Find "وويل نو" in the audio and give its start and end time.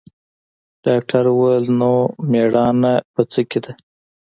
1.31-1.93